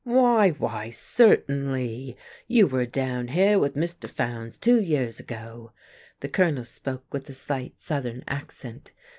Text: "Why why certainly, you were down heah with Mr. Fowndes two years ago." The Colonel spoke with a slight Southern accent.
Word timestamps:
"Why 0.03 0.49
why 0.49 0.89
certainly, 0.89 2.17
you 2.47 2.65
were 2.65 2.87
down 2.87 3.27
heah 3.27 3.59
with 3.59 3.75
Mr. 3.75 4.09
Fowndes 4.09 4.57
two 4.57 4.81
years 4.81 5.19
ago." 5.19 5.73
The 6.21 6.27
Colonel 6.27 6.65
spoke 6.65 7.05
with 7.13 7.29
a 7.29 7.35
slight 7.35 7.79
Southern 7.79 8.23
accent. 8.27 8.93